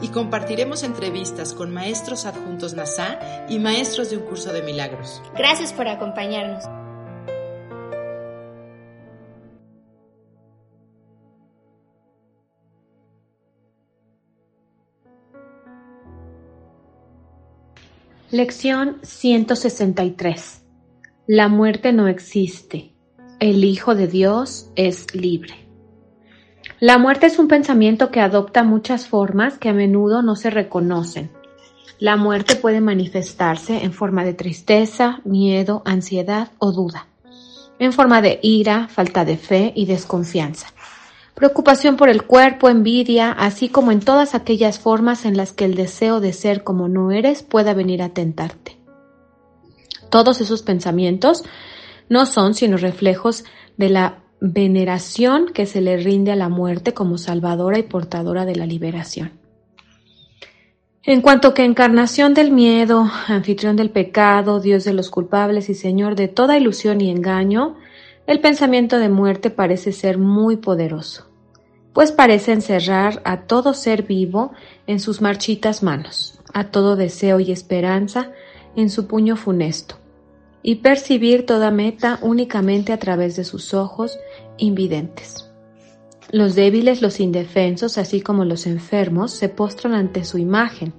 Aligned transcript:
Y 0.00 0.08
compartiremos 0.08 0.82
entrevistas 0.82 1.54
con 1.54 1.72
maestros 1.72 2.26
adjuntos 2.26 2.74
NASA 2.74 3.18
y 3.48 3.58
maestros 3.58 4.10
de 4.10 4.16
un 4.16 4.24
curso 4.24 4.52
de 4.52 4.62
milagros. 4.62 5.22
Gracias 5.36 5.72
por 5.72 5.88
acompañarnos. 5.88 6.64
Lección 18.30 18.98
163. 19.02 20.62
La 21.26 21.48
muerte 21.48 21.94
no 21.94 22.08
existe. 22.08 22.92
El 23.40 23.64
Hijo 23.64 23.94
de 23.94 24.06
Dios 24.06 24.70
es 24.76 25.14
libre. 25.14 25.67
La 26.80 26.98
muerte 26.98 27.26
es 27.26 27.38
un 27.38 27.48
pensamiento 27.48 28.10
que 28.10 28.20
adopta 28.20 28.62
muchas 28.62 29.08
formas 29.08 29.58
que 29.58 29.68
a 29.68 29.72
menudo 29.72 30.22
no 30.22 30.36
se 30.36 30.50
reconocen. 30.50 31.30
La 31.98 32.16
muerte 32.16 32.54
puede 32.54 32.80
manifestarse 32.80 33.82
en 33.82 33.92
forma 33.92 34.24
de 34.24 34.34
tristeza, 34.34 35.20
miedo, 35.24 35.82
ansiedad 35.84 36.50
o 36.58 36.70
duda, 36.72 37.08
en 37.78 37.92
forma 37.92 38.22
de 38.22 38.38
ira, 38.42 38.86
falta 38.88 39.24
de 39.24 39.36
fe 39.36 39.72
y 39.74 39.86
desconfianza 39.86 40.68
preocupación 41.38 41.96
por 41.96 42.08
el 42.08 42.24
cuerpo, 42.24 42.68
envidia, 42.68 43.30
así 43.30 43.68
como 43.68 43.92
en 43.92 44.00
todas 44.00 44.34
aquellas 44.34 44.80
formas 44.80 45.24
en 45.24 45.36
las 45.36 45.52
que 45.52 45.66
el 45.66 45.76
deseo 45.76 46.18
de 46.18 46.32
ser 46.32 46.64
como 46.64 46.88
no 46.88 47.12
eres 47.12 47.44
pueda 47.44 47.74
venir 47.74 48.02
a 48.02 48.08
tentarte. 48.08 48.76
Todos 50.10 50.40
esos 50.40 50.62
pensamientos 50.62 51.44
no 52.08 52.26
son 52.26 52.54
sino 52.54 52.76
reflejos 52.76 53.44
de 53.76 53.88
la 53.88 54.18
veneración 54.40 55.46
que 55.52 55.66
se 55.66 55.80
le 55.80 55.96
rinde 55.96 56.32
a 56.32 56.36
la 56.36 56.48
muerte 56.48 56.94
como 56.94 57.18
salvadora 57.18 57.78
y 57.78 57.82
portadora 57.82 58.44
de 58.44 58.56
la 58.56 58.66
liberación. 58.66 59.32
En 61.02 61.22
cuanto 61.22 61.54
que 61.54 61.64
encarnación 61.64 62.34
del 62.34 62.50
miedo, 62.50 63.10
anfitrión 63.28 63.76
del 63.76 63.90
pecado, 63.90 64.60
Dios 64.60 64.84
de 64.84 64.92
los 64.92 65.10
culpables 65.10 65.68
y 65.70 65.74
Señor 65.74 66.14
de 66.16 66.28
toda 66.28 66.58
ilusión 66.58 67.00
y 67.00 67.10
engaño, 67.10 67.76
el 68.26 68.40
pensamiento 68.40 68.98
de 68.98 69.08
muerte 69.08 69.50
parece 69.50 69.92
ser 69.92 70.18
muy 70.18 70.56
poderoso 70.56 71.28
pues 71.98 72.12
parece 72.12 72.52
encerrar 72.52 73.20
a 73.24 73.42
todo 73.42 73.74
ser 73.74 74.04
vivo 74.04 74.52
en 74.86 75.00
sus 75.00 75.20
marchitas 75.20 75.82
manos, 75.82 76.38
a 76.54 76.70
todo 76.70 76.94
deseo 76.94 77.40
y 77.40 77.50
esperanza 77.50 78.30
en 78.76 78.88
su 78.88 79.08
puño 79.08 79.34
funesto, 79.34 79.96
y 80.68 80.74
percibir 80.74 81.46
toda 81.46 81.70
meta 81.70 82.18
únicamente 82.20 82.92
a 82.92 82.98
través 82.98 83.36
de 83.36 83.44
sus 83.44 83.72
ojos 83.72 84.18
invidentes. 84.58 85.50
Los 86.30 86.54
débiles, 86.54 87.00
los 87.00 87.20
indefensos, 87.20 87.96
así 87.96 88.20
como 88.20 88.44
los 88.44 88.66
enfermos, 88.66 89.30
se 89.30 89.48
postran 89.48 89.94
ante 89.94 90.26
su 90.26 90.36
imagen, 90.36 90.92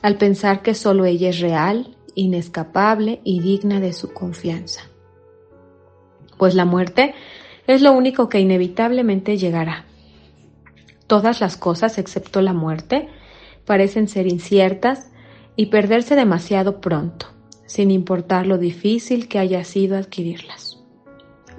al 0.00 0.16
pensar 0.16 0.62
que 0.62 0.74
sólo 0.74 1.06
ella 1.06 1.30
es 1.30 1.40
real, 1.40 1.96
inescapable 2.14 3.20
y 3.24 3.40
digna 3.40 3.80
de 3.80 3.94
su 3.94 4.12
confianza. 4.12 4.82
Pues 6.38 6.54
la 6.54 6.64
muerte 6.64 7.12
es 7.66 7.82
lo 7.82 7.90
único 7.90 8.28
que 8.28 8.38
inevitablemente 8.38 9.36
llegará 9.36 9.86
Todas 11.08 11.40
las 11.40 11.56
cosas, 11.56 11.98
excepto 11.98 12.42
la 12.42 12.52
muerte, 12.52 13.08
parecen 13.64 14.06
ser 14.06 14.28
inciertas 14.28 15.10
y 15.56 15.66
perderse 15.66 16.14
demasiado 16.14 16.80
pronto, 16.80 17.26
sin 17.70 17.92
importar 17.92 18.48
lo 18.48 18.58
difícil 18.58 19.28
que 19.28 19.38
haya 19.38 19.62
sido 19.62 19.96
adquirirlas. 19.96 20.82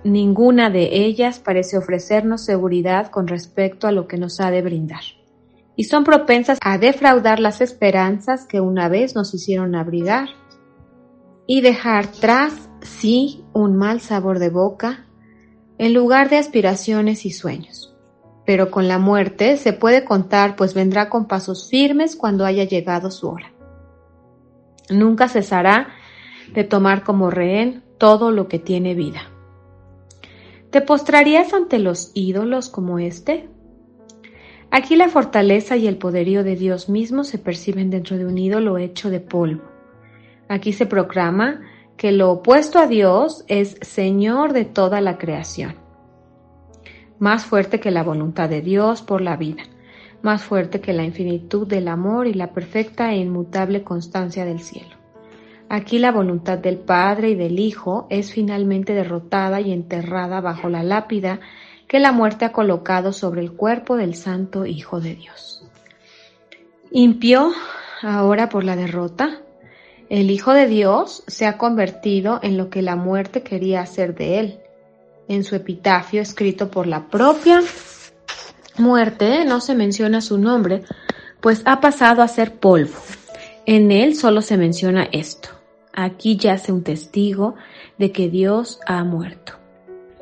Ninguna 0.03 0.69
de 0.69 1.05
ellas 1.05 1.39
parece 1.39 1.77
ofrecernos 1.77 2.43
seguridad 2.43 3.07
con 3.07 3.27
respecto 3.27 3.87
a 3.87 3.93
lo 3.93 4.09
que 4.09 4.17
nos 4.17 4.41
ha 4.41 4.51
de 4.51 4.61
brindar, 4.61 5.03
y 5.77 5.85
son 5.85 6.03
propensas 6.03 6.59
a 6.61 6.77
defraudar 6.77 7.39
las 7.39 7.61
esperanzas 7.61 8.45
que 8.45 8.59
una 8.59 8.89
vez 8.89 9.15
nos 9.15 9.33
hicieron 9.33 9.73
abrigar 9.73 10.27
y 11.47 11.61
dejar 11.61 12.07
tras 12.07 12.69
sí 12.81 13.45
un 13.53 13.77
mal 13.77 14.01
sabor 14.01 14.39
de 14.39 14.49
boca 14.49 15.05
en 15.77 15.93
lugar 15.93 16.29
de 16.29 16.39
aspiraciones 16.39 17.25
y 17.25 17.31
sueños 17.31 17.95
pero 18.43 18.69
con 18.69 18.89
la 18.89 18.97
muerte 18.97 19.55
se 19.55 19.71
puede 19.71 20.03
contar, 20.03 20.55
pues 20.57 20.73
vendrá 20.73 21.09
con 21.09 21.25
pasos 21.27 21.69
firmes 21.69 22.17
cuando 22.17 22.43
haya 22.43 22.63
llegado 22.63 23.11
su 23.11 23.29
hora. 23.29 23.53
Nunca 24.89 25.29
cesará 25.29 25.87
de 26.53 26.63
tomar 26.63 27.03
como 27.03 27.29
rehén 27.29 27.83
todo 27.97 28.31
lo 28.31 28.47
que 28.47 28.59
tiene 28.59 28.95
vida. 28.95 29.21
¿Te 30.69 30.81
postrarías 30.81 31.53
ante 31.53 31.79
los 31.79 32.11
ídolos 32.13 32.69
como 32.69 32.99
este? 32.99 33.49
Aquí 34.69 34.95
la 34.95 35.09
fortaleza 35.09 35.75
y 35.75 35.87
el 35.87 35.97
poderío 35.97 36.43
de 36.43 36.55
Dios 36.55 36.87
mismo 36.87 37.23
se 37.23 37.37
perciben 37.37 37.89
dentro 37.89 38.17
de 38.17 38.25
un 38.25 38.37
ídolo 38.37 38.77
hecho 38.77 39.09
de 39.09 39.19
polvo. 39.19 39.63
Aquí 40.47 40.71
se 40.71 40.85
proclama 40.85 41.61
que 41.97 42.11
lo 42.11 42.31
opuesto 42.31 42.79
a 42.79 42.87
Dios 42.87 43.43
es 43.47 43.77
Señor 43.81 44.53
de 44.53 44.65
toda 44.65 45.01
la 45.01 45.17
creación 45.17 45.81
más 47.21 47.45
fuerte 47.45 47.79
que 47.79 47.91
la 47.91 48.01
voluntad 48.01 48.49
de 48.49 48.63
Dios 48.63 49.03
por 49.03 49.21
la 49.21 49.37
vida, 49.37 49.61
más 50.23 50.43
fuerte 50.43 50.81
que 50.81 50.91
la 50.91 51.03
infinitud 51.03 51.67
del 51.67 51.87
amor 51.87 52.25
y 52.25 52.33
la 52.33 52.51
perfecta 52.51 53.13
e 53.13 53.17
inmutable 53.17 53.83
constancia 53.83 54.43
del 54.43 54.59
cielo. 54.59 55.00
Aquí 55.73 55.99
la 55.99 56.11
voluntad 56.11 56.57
del 56.57 56.79
Padre 56.79 57.29
y 57.29 57.35
del 57.35 57.57
Hijo 57.57 58.05
es 58.09 58.33
finalmente 58.33 58.93
derrotada 58.93 59.61
y 59.61 59.71
enterrada 59.71 60.41
bajo 60.41 60.67
la 60.67 60.83
lápida 60.83 61.39
que 61.87 62.01
la 62.01 62.11
muerte 62.11 62.43
ha 62.43 62.51
colocado 62.51 63.13
sobre 63.13 63.39
el 63.39 63.53
cuerpo 63.53 63.95
del 63.95 64.15
Santo 64.15 64.65
Hijo 64.65 64.99
de 64.99 65.15
Dios. 65.15 65.63
Impio, 66.91 67.53
ahora 68.01 68.49
por 68.49 68.65
la 68.65 68.75
derrota, 68.75 69.39
el 70.09 70.29
Hijo 70.29 70.51
de 70.51 70.67
Dios 70.67 71.23
se 71.27 71.45
ha 71.45 71.57
convertido 71.57 72.41
en 72.43 72.57
lo 72.57 72.69
que 72.69 72.81
la 72.81 72.97
muerte 72.97 73.41
quería 73.41 73.79
hacer 73.79 74.13
de 74.13 74.39
él, 74.39 74.59
en 75.29 75.45
su 75.45 75.55
epitafio 75.55 76.21
escrito 76.21 76.69
por 76.69 76.85
la 76.85 77.07
propia 77.07 77.61
muerte, 78.77 79.45
no 79.45 79.61
se 79.61 79.73
menciona 79.73 80.19
su 80.19 80.37
nombre, 80.37 80.83
pues 81.39 81.61
ha 81.63 81.79
pasado 81.79 82.23
a 82.23 82.27
ser 82.27 82.55
polvo. 82.55 82.97
En 83.65 83.89
él 83.93 84.17
solo 84.17 84.41
se 84.41 84.57
menciona 84.57 85.07
esto. 85.13 85.60
Aquí 85.93 86.37
yace 86.37 86.71
un 86.71 86.83
testigo 86.83 87.55
de 87.97 88.11
que 88.11 88.29
Dios 88.29 88.79
ha 88.87 89.03
muerto. 89.03 89.53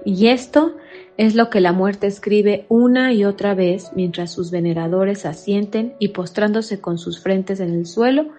Y 0.05 0.27
esto 0.27 0.75
es 1.17 1.35
lo 1.35 1.49
que 1.49 1.59
la 1.59 1.73
muerte 1.73 2.07
escribe 2.07 2.65
una 2.69 3.13
y 3.13 3.25
otra 3.25 3.53
vez 3.53 3.91
mientras 3.95 4.31
sus 4.31 4.51
veneradores 4.51 5.25
asienten 5.25 5.95
y 5.99 6.09
postrándose 6.09 6.79
con 6.79 6.97
sus 6.97 7.21
frentes 7.21 7.59
en 7.59 7.73
el 7.73 7.85
suelo, 7.85 8.29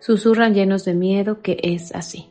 susurran 0.00 0.54
llenos 0.54 0.84
de 0.84 0.94
miedo 0.94 1.40
que 1.40 1.58
es 1.62 1.94
así. 1.94 2.28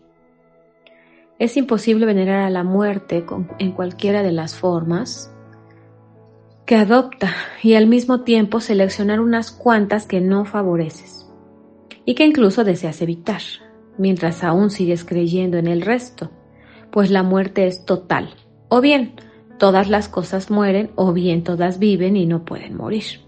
Es 1.39 1.57
imposible 1.57 2.06
venerar 2.06 2.41
a 2.41 2.49
la 2.49 2.63
muerte 2.63 3.25
en 3.59 3.71
cualquiera 3.71 4.23
de 4.23 4.31
las 4.31 4.56
formas 4.56 5.33
que 6.65 6.75
adopta 6.75 7.33
y 7.61 7.73
al 7.73 7.88
mismo 7.88 8.21
tiempo 8.21 8.59
seleccionar 8.59 9.19
unas 9.19 9.51
cuantas 9.51 10.06
que 10.06 10.21
no 10.21 10.45
favoreces 10.45 11.27
y 12.06 12.15
que 12.15 12.25
incluso 12.25 12.63
deseas 12.63 13.01
evitar, 13.01 13.41
mientras 13.98 14.44
aún 14.44 14.69
sigues 14.69 15.04
creyendo 15.04 15.57
en 15.57 15.68
el 15.68 15.81
resto, 15.81 16.31
pues 16.92 17.12
la 17.12 17.24
muerte 17.24 17.68
es 17.68 17.86
total. 17.86 18.36
O 18.69 18.81
bien, 18.81 19.13
todas 19.57 19.90
las 19.90 20.10
cosas 20.10 20.51
mueren 20.51 20.92
o 20.95 21.13
bien 21.13 21.44
todas 21.44 21.80
viven 21.80 22.16
y 22.16 22.25
no 22.25 22.45
pueden 22.45 22.75
morir. 22.75 23.22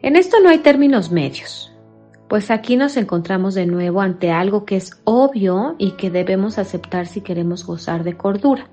En 0.00 0.16
esto 0.16 0.38
no 0.40 0.48
hay 0.48 0.58
términos 0.58 1.10
medios 1.10 1.72
pues 2.32 2.50
aquí 2.50 2.78
nos 2.78 2.96
encontramos 2.96 3.52
de 3.52 3.66
nuevo 3.66 4.00
ante 4.00 4.30
algo 4.30 4.64
que 4.64 4.76
es 4.76 5.02
obvio 5.04 5.74
y 5.76 5.90
que 5.98 6.08
debemos 6.08 6.56
aceptar 6.56 7.06
si 7.06 7.20
queremos 7.20 7.66
gozar 7.66 8.04
de 8.04 8.16
cordura. 8.16 8.70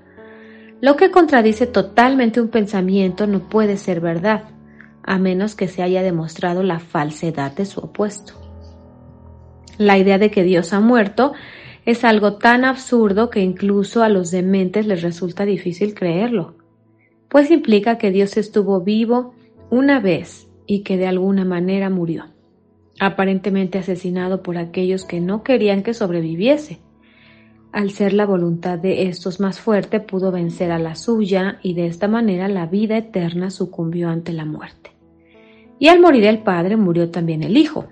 Lo 0.80 0.96
que 0.96 1.10
contradice 1.10 1.66
totalmente 1.66 2.40
un 2.40 2.48
pensamiento 2.48 3.26
no 3.26 3.50
puede 3.50 3.76
ser 3.76 4.00
verdad, 4.00 4.44
a 5.02 5.18
menos 5.18 5.56
que 5.56 5.68
se 5.68 5.82
haya 5.82 6.00
demostrado 6.00 6.62
la 6.62 6.78
falsedad 6.78 7.52
de 7.52 7.66
su 7.66 7.80
opuesto. 7.80 8.39
La 9.80 9.96
idea 9.96 10.18
de 10.18 10.30
que 10.30 10.44
Dios 10.44 10.74
ha 10.74 10.80
muerto 10.80 11.32
es 11.86 12.04
algo 12.04 12.34
tan 12.34 12.66
absurdo 12.66 13.30
que 13.30 13.40
incluso 13.40 14.02
a 14.02 14.10
los 14.10 14.30
dementes 14.30 14.86
les 14.86 15.00
resulta 15.00 15.46
difícil 15.46 15.94
creerlo, 15.94 16.54
pues 17.30 17.50
implica 17.50 17.96
que 17.96 18.10
Dios 18.10 18.36
estuvo 18.36 18.82
vivo 18.82 19.32
una 19.70 19.98
vez 19.98 20.50
y 20.66 20.82
que 20.82 20.98
de 20.98 21.06
alguna 21.06 21.46
manera 21.46 21.88
murió. 21.88 22.26
aparentemente 23.00 23.78
asesinado 23.78 24.42
por 24.42 24.58
aquellos 24.58 25.06
que 25.06 25.22
no 25.22 25.42
querían 25.42 25.82
que 25.82 25.94
sobreviviese. 25.94 26.80
Al 27.72 27.90
ser 27.90 28.12
la 28.12 28.26
voluntad 28.26 28.78
de 28.78 29.08
estos 29.08 29.40
más 29.40 29.60
fuerte, 29.60 30.00
pudo 30.00 30.30
vencer 30.30 30.72
a 30.72 30.78
la 30.78 30.94
suya 30.94 31.58
y 31.62 31.72
de 31.72 31.86
esta 31.86 32.06
manera 32.06 32.48
la 32.48 32.66
vida 32.66 32.98
eterna 32.98 33.48
sucumbió 33.48 34.10
ante 34.10 34.34
la 34.34 34.44
muerte. 34.44 34.90
Y 35.78 35.88
al 35.88 36.00
morir 36.00 36.26
el 36.26 36.40
Padre, 36.40 36.76
murió 36.76 37.10
también 37.10 37.42
el 37.42 37.56
Hijo. 37.56 37.86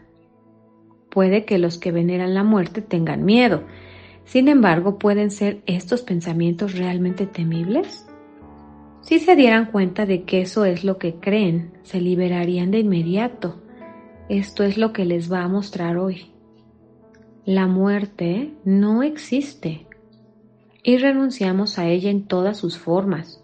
Puede 1.10 1.44
que 1.44 1.58
los 1.58 1.78
que 1.78 1.92
veneran 1.92 2.34
la 2.34 2.44
muerte 2.44 2.82
tengan 2.82 3.24
miedo. 3.24 3.62
Sin 4.24 4.48
embargo, 4.48 4.98
¿pueden 4.98 5.30
ser 5.30 5.62
estos 5.66 6.02
pensamientos 6.02 6.76
realmente 6.76 7.26
temibles? 7.26 8.06
Si 9.00 9.18
se 9.20 9.36
dieran 9.36 9.66
cuenta 9.66 10.04
de 10.04 10.24
que 10.24 10.42
eso 10.42 10.66
es 10.66 10.84
lo 10.84 10.98
que 10.98 11.14
creen, 11.14 11.72
se 11.82 12.00
liberarían 12.00 12.70
de 12.70 12.80
inmediato. 12.80 13.56
Esto 14.28 14.64
es 14.64 14.76
lo 14.76 14.92
que 14.92 15.06
les 15.06 15.32
va 15.32 15.42
a 15.42 15.48
mostrar 15.48 15.96
hoy. 15.96 16.32
La 17.46 17.66
muerte 17.66 18.52
no 18.64 19.02
existe 19.02 19.86
y 20.82 20.98
renunciamos 20.98 21.78
a 21.78 21.86
ella 21.86 22.10
en 22.10 22.26
todas 22.26 22.58
sus 22.58 22.76
formas, 22.76 23.42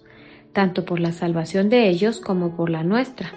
tanto 0.52 0.84
por 0.84 1.00
la 1.00 1.12
salvación 1.12 1.70
de 1.70 1.88
ellos 1.88 2.20
como 2.20 2.54
por 2.54 2.68
la 2.68 2.84
nuestra. 2.84 3.32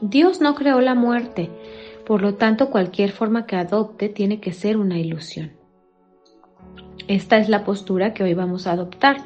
Dios 0.00 0.40
no 0.40 0.54
creó 0.54 0.80
la 0.80 0.94
muerte, 0.94 1.50
por 2.06 2.22
lo 2.22 2.36
tanto 2.36 2.70
cualquier 2.70 3.10
forma 3.10 3.46
que 3.46 3.56
adopte 3.56 4.08
tiene 4.08 4.40
que 4.40 4.52
ser 4.52 4.76
una 4.76 4.98
ilusión. 4.98 5.52
Esta 7.08 7.38
es 7.38 7.48
la 7.48 7.64
postura 7.64 8.14
que 8.14 8.22
hoy 8.22 8.32
vamos 8.32 8.66
a 8.66 8.72
adoptar 8.72 9.16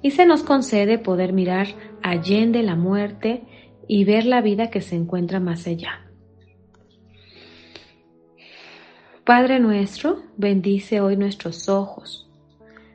y 0.00 0.12
se 0.12 0.24
nos 0.24 0.42
concede 0.42 0.98
poder 0.98 1.34
mirar 1.34 1.68
allende 2.02 2.62
la 2.62 2.74
muerte 2.74 3.42
y 3.86 4.04
ver 4.04 4.24
la 4.24 4.40
vida 4.40 4.70
que 4.70 4.80
se 4.80 4.96
encuentra 4.96 5.40
más 5.40 5.66
allá. 5.66 6.06
Padre 9.24 9.60
nuestro, 9.60 10.22
bendice 10.36 11.00
hoy 11.00 11.16
nuestros 11.16 11.68
ojos. 11.68 12.30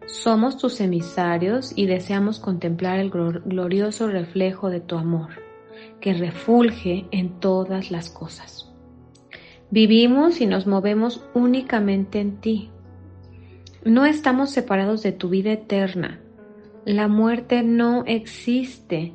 Somos 0.07 0.57
tus 0.57 0.81
emisarios 0.81 1.73
y 1.75 1.85
deseamos 1.85 2.39
contemplar 2.39 2.99
el 2.99 3.11
glorioso 3.11 4.07
reflejo 4.07 4.69
de 4.69 4.79
tu 4.79 4.97
amor, 4.97 5.29
que 5.99 6.13
refulge 6.13 7.05
en 7.11 7.39
todas 7.39 7.91
las 7.91 8.09
cosas. 8.09 8.70
Vivimos 9.71 10.41
y 10.41 10.45
nos 10.45 10.67
movemos 10.67 11.25
únicamente 11.33 12.19
en 12.19 12.37
ti. 12.37 12.69
No 13.83 14.05
estamos 14.05 14.51
separados 14.51 15.01
de 15.01 15.11
tu 15.11 15.29
vida 15.29 15.53
eterna. 15.53 16.19
La 16.85 17.07
muerte 17.07 17.63
no 17.63 18.03
existe, 18.05 19.13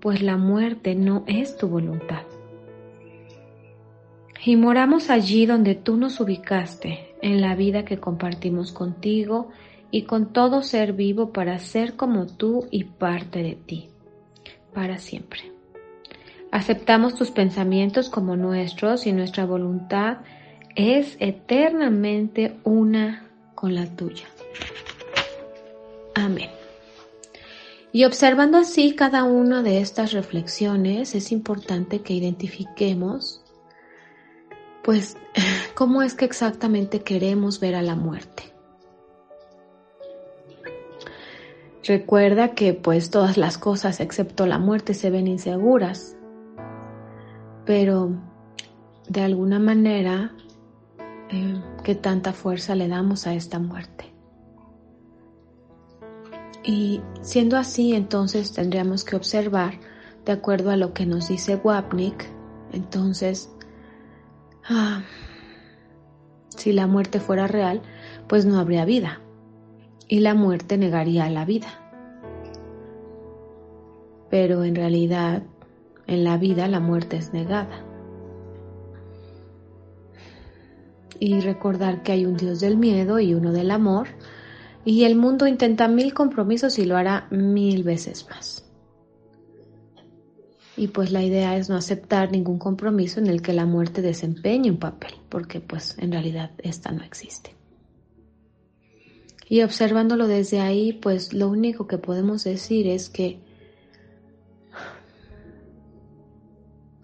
pues 0.00 0.22
la 0.22 0.36
muerte 0.36 0.94
no 0.94 1.24
es 1.26 1.56
tu 1.56 1.68
voluntad 1.68 2.22
y 4.44 4.56
moramos 4.56 5.10
allí 5.10 5.46
donde 5.46 5.74
tú 5.74 5.96
nos 5.96 6.18
ubicaste, 6.20 7.14
en 7.22 7.40
la 7.40 7.54
vida 7.54 7.84
que 7.84 7.98
compartimos 7.98 8.72
contigo 8.72 9.50
y 9.92 10.02
con 10.02 10.32
todo 10.32 10.62
ser 10.62 10.92
vivo 10.92 11.32
para 11.32 11.58
ser 11.60 11.94
como 11.94 12.26
tú 12.26 12.66
y 12.70 12.84
parte 12.84 13.42
de 13.42 13.54
ti, 13.54 13.90
para 14.74 14.98
siempre. 14.98 15.51
Aceptamos 16.52 17.16
tus 17.16 17.32
pensamientos 17.32 18.08
como 18.08 18.36
nuestros 18.36 19.06
y 19.06 19.12
nuestra 19.12 19.44
voluntad 19.44 20.18
es 20.76 21.16
eternamente 21.18 22.56
una 22.62 23.24
con 23.56 23.74
la 23.74 23.86
tuya. 23.86 24.26
Amén. 26.14 26.50
Y 27.90 28.04
observando 28.04 28.58
así 28.58 28.94
cada 28.94 29.24
una 29.24 29.62
de 29.62 29.80
estas 29.80 30.12
reflexiones, 30.12 31.14
es 31.16 31.32
importante 31.32 32.00
que 32.02 32.14
identifiquemos 32.14 33.42
pues, 34.82 35.16
¿cómo 35.74 36.02
es 36.02 36.14
que 36.14 36.24
exactamente 36.24 37.00
queremos 37.02 37.60
ver 37.60 37.74
a 37.74 37.82
la 37.82 37.94
muerte? 37.94 38.44
Recuerda 41.84 42.54
que 42.54 42.74
pues 42.74 43.10
todas 43.10 43.36
las 43.36 43.58
cosas 43.58 44.00
excepto 44.00 44.46
la 44.46 44.58
muerte 44.58 44.94
se 44.94 45.10
ven 45.10 45.26
inseguras, 45.26 46.16
pero 47.64 48.10
de 49.08 49.22
alguna 49.22 49.58
manera, 49.58 50.32
eh, 51.30 51.60
¿qué 51.84 51.94
tanta 51.94 52.32
fuerza 52.32 52.74
le 52.74 52.88
damos 52.88 53.26
a 53.26 53.34
esta 53.34 53.58
muerte? 53.58 54.06
Y 56.64 57.00
siendo 57.22 57.56
así, 57.56 57.94
entonces 57.94 58.52
tendríamos 58.52 59.04
que 59.04 59.16
observar, 59.16 59.80
de 60.24 60.32
acuerdo 60.32 60.70
a 60.70 60.76
lo 60.76 60.94
que 60.94 61.06
nos 61.06 61.28
dice 61.28 61.56
Wapnik, 61.56 62.24
entonces 62.72 63.50
Ah, 64.64 65.02
si 66.48 66.72
la 66.72 66.86
muerte 66.86 67.18
fuera 67.18 67.48
real, 67.48 67.82
pues 68.28 68.46
no 68.46 68.60
habría 68.60 68.84
vida 68.84 69.20
y 70.06 70.20
la 70.20 70.34
muerte 70.34 70.78
negaría 70.78 71.28
la 71.30 71.44
vida. 71.44 71.68
Pero 74.30 74.62
en 74.64 74.76
realidad, 74.76 75.42
en 76.06 76.24
la 76.24 76.36
vida 76.36 76.68
la 76.68 76.80
muerte 76.80 77.16
es 77.16 77.32
negada. 77.32 77.84
Y 81.18 81.40
recordar 81.40 82.02
que 82.02 82.12
hay 82.12 82.26
un 82.26 82.36
Dios 82.36 82.60
del 82.60 82.76
miedo 82.76 83.20
y 83.20 83.34
uno 83.34 83.52
del 83.52 83.70
amor, 83.70 84.08
y 84.84 85.04
el 85.04 85.14
mundo 85.14 85.46
intenta 85.46 85.86
mil 85.86 86.14
compromisos 86.14 86.78
y 86.78 86.84
lo 86.84 86.96
hará 86.96 87.28
mil 87.30 87.84
veces 87.84 88.26
más 88.28 88.62
y 90.76 90.88
pues 90.88 91.12
la 91.12 91.22
idea 91.22 91.56
es 91.56 91.68
no 91.68 91.76
aceptar 91.76 92.32
ningún 92.32 92.58
compromiso 92.58 93.20
en 93.20 93.26
el 93.26 93.42
que 93.42 93.52
la 93.52 93.66
muerte 93.66 94.02
desempeñe 94.02 94.70
un 94.70 94.78
papel, 94.78 95.12
porque 95.28 95.60
pues 95.60 95.96
en 95.98 96.12
realidad 96.12 96.50
esta 96.58 96.90
no 96.92 97.02
existe. 97.04 97.54
Y 99.48 99.62
observándolo 99.62 100.28
desde 100.28 100.60
ahí, 100.60 100.94
pues 100.94 101.34
lo 101.34 101.48
único 101.48 101.86
que 101.86 101.98
podemos 101.98 102.44
decir 102.44 102.86
es 102.86 103.10
que 103.10 103.38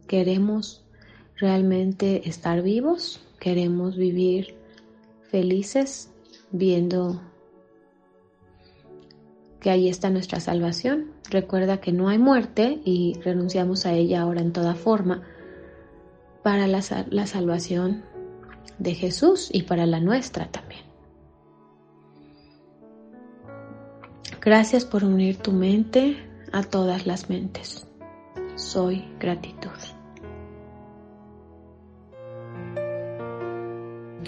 queremos 0.09 0.85
realmente 1.37 2.29
estar 2.29 2.63
vivos, 2.63 3.21
queremos 3.39 3.97
vivir 3.97 4.57
felices 5.31 6.11
viendo 6.51 7.21
que 9.61 9.71
ahí 9.71 9.89
está 9.89 10.11
nuestra 10.11 10.41
salvación. 10.41 11.13
Recuerda 11.31 11.81
que 11.81 11.93
no 11.93 12.09
hay 12.09 12.19
muerte 12.19 12.81
y 12.85 13.19
renunciamos 13.23 13.87
a 13.87 13.93
ella 13.93 14.23
ahora 14.23 14.41
en 14.41 14.53
toda 14.53 14.75
forma 14.75 15.23
para 16.43 16.67
la, 16.67 16.81
salvación 16.81 18.05
de 18.79 18.95
Jesús 18.95 19.51
y 19.53 19.63
para 19.63 19.87
la 19.87 20.01
nuestra 20.01 20.47
también. 20.51 20.83
Gracias 24.41 24.85
por 24.85 25.05
unir 25.05 25.37
tu 25.39 25.53
mente 25.53 26.17
a 26.53 26.63
todas 26.63 27.07
las 27.07 27.29
mentes. 27.29 27.87
Soy 28.55 29.05
gratitud. 29.19 29.98